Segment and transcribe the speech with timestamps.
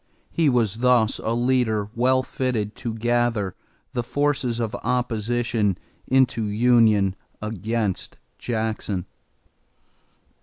[0.31, 3.53] He was thus a leader well fitted to gather
[3.93, 5.77] the forces of opposition
[6.07, 9.05] into union against Jackson.